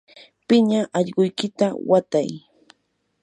piña 0.47 0.81
allquykita 0.97 1.67
watay. 1.89 2.29